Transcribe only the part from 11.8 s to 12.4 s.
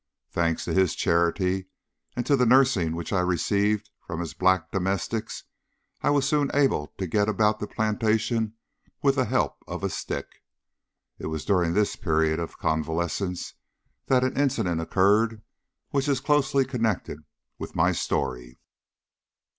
period